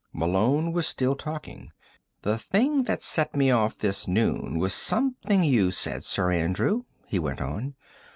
Malone 0.13 0.71
was 0.71 0.87
still 0.87 1.15
talking. 1.15 1.71
"The 2.23 2.35
thing 2.39 2.85
that 2.85 3.03
set 3.03 3.35
me 3.35 3.51
off 3.51 3.77
this 3.77 4.07
noon 4.07 4.57
was 4.57 4.73
something 4.73 5.43
you 5.43 5.69
said, 5.69 6.03
Sir 6.03 6.31
Andrew," 6.31 6.85
he 7.05 7.19
went 7.19 7.39
on. 7.39 7.75